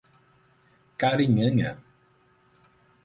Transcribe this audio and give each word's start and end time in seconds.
Carinhanha 0.97 1.77